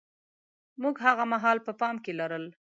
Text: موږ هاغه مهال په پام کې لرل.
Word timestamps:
موږ 0.81 0.95
هاغه 1.03 1.25
مهال 1.33 1.57
په 1.65 1.71
پام 1.79 1.95
کې 2.03 2.11
لرل. 2.19 2.45